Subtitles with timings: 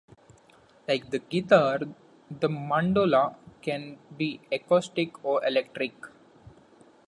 [0.87, 1.77] Like the guitar,
[2.31, 5.93] the mandola can be acoustic or electric.